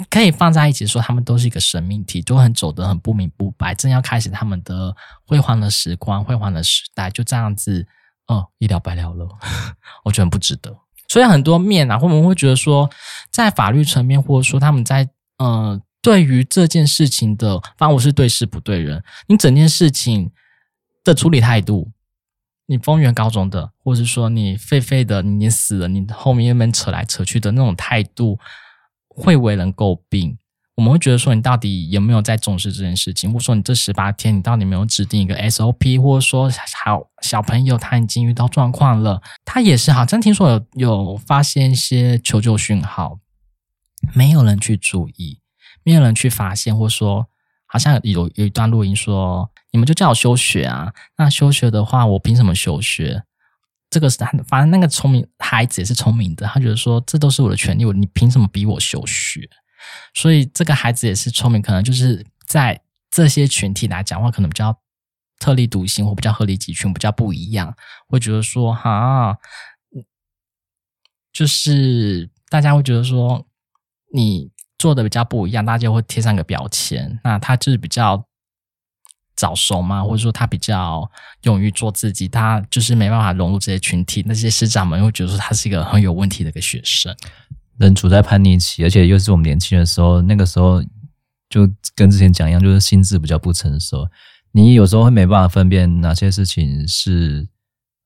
[0.09, 4.95] 可以放在一起说，他们都是一个生命体，都很走得很不明不白，正要开始他们的
[5.27, 7.85] 辉煌的时光、辉煌的时代，就这样子，
[8.27, 9.27] 哦，一了百了了，
[10.05, 10.73] 我觉得很不值得。
[11.09, 12.89] 所以很多面啊，或我们会觉得说，
[13.29, 15.05] 在法律层面，或者说他们在
[15.37, 20.31] 呃，对于这件事情的，反正我是对事不对人，你整件事情
[21.03, 21.91] 的处理态度。
[22.71, 28.39] 你丰原高中的，或者是说你废废的，你死了，你后面那边扯来扯去的那种态度，
[29.09, 30.37] 会为人诟病。
[30.75, 33.29] 我们会觉得说，你到底有没有在重视这件事情？
[33.33, 36.01] 或者说，你这十八天，你到底没有制定一个 SOP？
[36.01, 36.49] 或者说，
[36.81, 43.19] 好小朋友他已经遇到状况了，他也是好像听说有有发现一些求救讯号，
[44.13, 45.41] 没有人去注意，
[45.83, 47.27] 没有人去发现，或者说。
[47.73, 50.93] 好像有有一段录音说，你们就叫我休学啊？
[51.17, 53.23] 那休学的话，我凭什么休学？
[53.89, 59.41] 这个是他，反正那个聪明孩子也是聪明的，他觉得说，这都是我的权利，我你凭什么逼我休学？
[60.13, 64.77] 所以这个孩子也是聪明，可能就是在这些群体来讲的话，可能比较
[65.39, 67.75] 特立独行，或比较鹤立鸡群，比较不一样，
[68.07, 69.37] 会觉得说，哈，
[71.33, 73.47] 就是大家会觉得说
[74.13, 74.51] 你。
[74.81, 77.19] 做的比较不一样，大家就会贴上个标签。
[77.23, 78.25] 那他就是比较
[79.35, 81.09] 早熟嘛，或者说他比较
[81.43, 84.23] 勇于做自己，他就是没办法融入这些群体。
[84.25, 87.15] 那些师长们会觉得说他是一个很有问题的一个学生，
[87.77, 90.83] 人处在叛逆期，而且又是我们年轻的时候，那个时候
[91.49, 94.07] 就跟之前讲一样，就是心智比较不成熟。
[94.51, 97.47] 你有时候会没办法分辨哪些事情是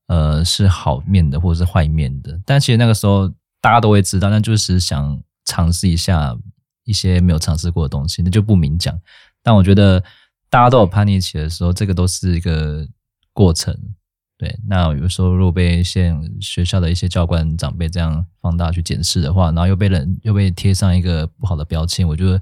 [0.07, 2.39] 呃是好面的，或者是坏面的。
[2.45, 3.27] 但其实那个时候
[3.59, 6.35] 大家都会知道，那就是想尝试一下。
[6.87, 8.95] 一些没有尝试过的东西，那就不明讲。
[9.41, 10.03] 但我觉得
[10.55, 12.87] 大家都有叛逆期的时候，这个都是一个
[13.33, 13.77] 过程。
[14.37, 22.41] 对，那有时候如果被现学校的一些教官长辈这样放大去检视的话，然后又被人又被贴上一个不好的标签，我觉得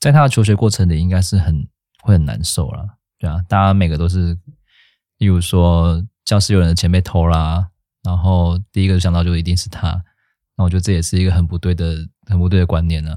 [0.00, 1.68] 在他的求学过程里应该是很
[2.00, 2.96] 会很难受了。
[3.18, 4.38] 对啊，大家每个都是，
[5.18, 7.68] 例如说教室有人的钱被偷啦，
[8.02, 10.02] 然后第一个想到就一定是他，
[10.56, 13.14] 那我觉得这也是一个很不对的、很不对的观念啊。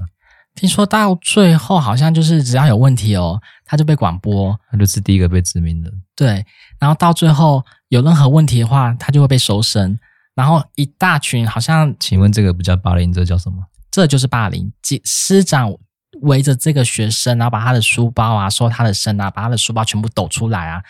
[0.58, 5.88] 听说到最后，好像就是只要有问题哦，他就被广播，他就是第一个被指名的。
[6.16, 6.44] 对，
[6.80, 9.96] 然后到最后有任何问题的话，他就会被搜身。
[10.34, 13.58] 然后一大群好像，请问这个不叫霸凌，这叫什么？
[13.88, 14.72] 这就是霸凌。
[15.04, 15.72] 师长
[16.22, 20.82] 围着这个学生，然后把他的书包啊、搜他的身啊，把他的书包全部抖出来啊，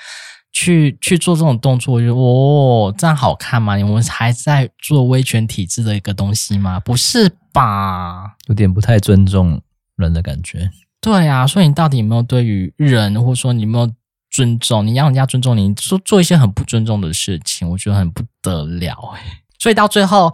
[0.53, 3.75] 去去做这种动作，就哦，这样好看吗？
[3.75, 6.79] 我们还在做威权体制的一个东西吗？
[6.81, 7.31] 不是。
[7.51, 9.61] 吧，有点不太尊重
[9.97, 10.71] 人的感觉。
[11.01, 13.91] 对啊，所以你到底有没有对于人，或者说你有没有
[14.31, 14.87] 尊重？
[14.87, 19.21] 你让人家尊重你，做做一些很不尊重的事情，我觉得很不得了诶。
[19.59, 20.33] 所以到最后，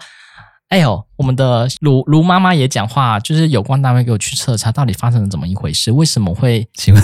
[0.68, 5.92] 哎呦，我们的卢卢妈妈也讲话，就是有关单位给我去彻查，到底发生了怎么一回事？
[5.92, 6.68] 为什么会？
[6.74, 7.02] 请问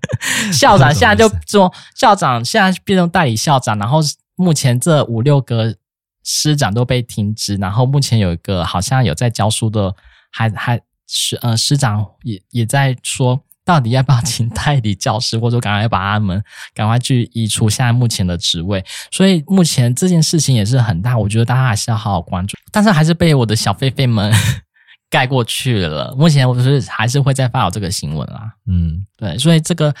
[0.52, 4.00] 校长现在就做， 校长现在变成代理校长，然后
[4.36, 5.76] 目前这五六个。
[6.22, 9.92] 师长都被停职，然后目前有一个好像有在教书的，
[10.30, 16.42] 还还师呃师长也也在说，到底要不要请代理教师，或者说赶快把他们
[16.74, 18.84] 赶快去移除现在目前的职位。
[19.12, 22.56] 所以目前这件事情也是很大，我觉得大家还是要好好关注。
[22.72, 24.34] 但是还是被我的小狒狒们
[25.08, 26.12] 盖过去了。
[26.18, 28.54] 目前我是还是会再发表这个新闻啦。
[28.66, 29.94] 嗯，对，所以这个。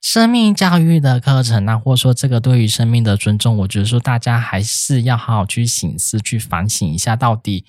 [0.00, 7.64] 生命教育的课程啊，或者说这个对于生命的尊重，我觉得说大家还是要好好去醒思、去反省一下，到底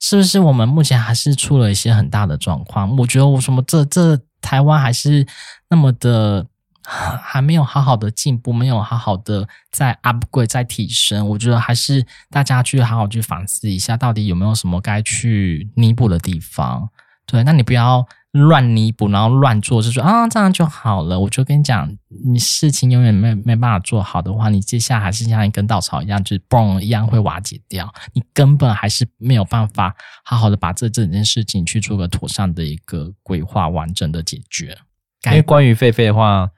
[0.00, 2.96] 是不是我们目前还是出了一些很大的状况？
[2.96, 5.26] 我觉得我什么这这台湾还是
[5.68, 6.46] 那么的
[6.82, 11.28] 还没有好好的进步，没有好好的在 upgrade 在提升。
[11.28, 16.88] 我觉得还是大家去好好去反思一下，到底有没有什么该去弥补的地方？
[17.26, 18.06] 对，那你不要。
[18.32, 21.18] 乱弥补，然后乱做，就说啊，这样就好了。
[21.18, 21.92] 我就跟你讲，
[22.24, 27.92] 你事情永远没没办法做好的话，你接下来还是像一根稻草一样，就是嘣一样会瓦解掉。
[28.12, 29.92] 你根本还是没有办法
[30.24, 34.78] 好好的把这整件事情去做个妥善的一个规划，完整的解决。
[35.26, 36.48] 因为关于狒狒的话，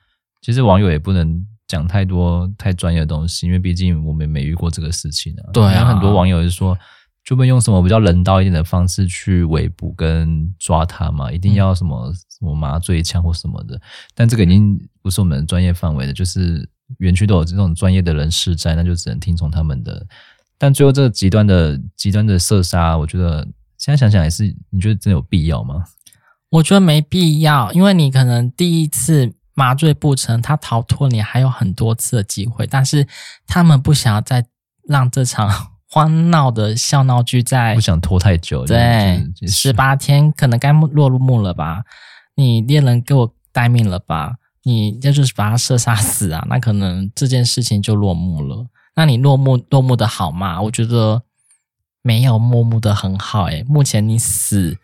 [0.42, 5.48] 其实网友也不能讲太多太专业的东西，因为毕竟我们没遇过这个事情啊。
[5.54, 6.76] 对啊，很多网友就说。
[7.24, 11.30] 就不用什么比较人道一点的方式去围捕跟抓他嘛？
[11.30, 13.80] 一定要什么什么麻醉枪或什么的？
[14.12, 16.12] 但这个已经不是我们的专业范围的。
[16.12, 16.68] 就是
[16.98, 20.04] 园区都有这种专业的人士在，那就只能听从他们的。
[20.58, 23.46] 但最后这个极端的极端的射杀，我觉得
[23.78, 25.84] 现在想想也是，你觉得真的有必要吗？
[26.50, 33.06] 我觉得没必要，因为你可能第一次麻醉不成，他逃脱，你还有很多次的机会，但是
[33.46, 34.44] 他们不想要再
[34.88, 35.71] 让这场。
[35.94, 38.64] 欢闹的笑闹剧在，不想拖太久。
[38.64, 41.84] 对，十八天可能该落幕了吧？
[42.34, 44.36] 你猎人给我待命了吧？
[44.62, 46.42] 你这就是把他射杀死啊？
[46.48, 48.66] 那可能这件事情就落幕了。
[48.96, 50.62] 那你落幕落幕的好吗？
[50.62, 51.20] 我觉得
[52.00, 53.44] 没有落幕的很好。
[53.44, 54.74] 诶，目前你死，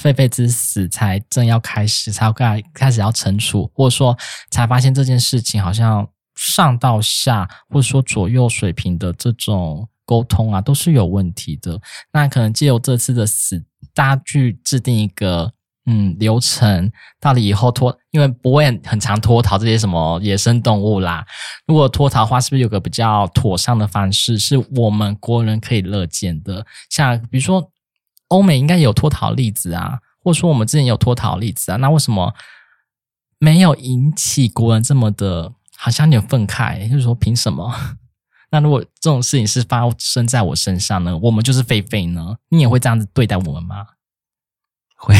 [0.00, 4.16] 狒狒之死才正要开始，才要开开始要惩处，或者说
[4.50, 9.86] 才发现这件事情好像上到下，或者说左右水平的这种。
[10.04, 11.80] 沟通啊，都是有问题的。
[12.12, 15.52] 那可能借由这次的死，大家去制定一个
[15.86, 16.90] 嗯流程，
[17.20, 21.24] 到了以后脱，因为不会很常脱逃这些什么野生动物啦。
[21.66, 26.64] 如果脱逃的话，是不是有个比较妥善的方式，是我们国人可以乐见的？
[26.90, 27.70] 像比如说
[28.28, 32.34] 欧美应该有脱逃例子啊，或者说我们之前有脱逃例子啊，那为什么
[33.38, 36.88] 没有引起国人这么的，好像有点愤慨？
[36.90, 37.70] 就是说凭什么？
[38.54, 41.18] 那如果这种事情是发生在我身上呢？
[41.18, 42.36] 我们就是狒狒呢？
[42.50, 43.84] 你也会这样子对待我们吗？
[44.96, 45.12] 会，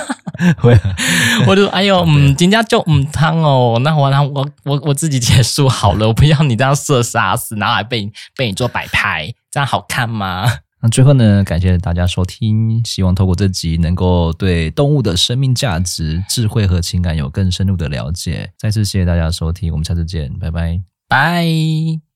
[0.56, 0.74] 会。
[1.46, 10.50] 我就说哎呦，嗯，人家就嗯汤哦，那我那我我我自己结束好了，我不要你这样射杀死，然后还被被你做摆拍，这样好看吗？
[10.80, 18.50] 那最后呢，感谢大家收听，希望透过这集能够对动物的生命价值、智慧和情感有更深入的了解。
[18.56, 22.07] 再次谢谢大家收听，我们下次见，拜拜，拜。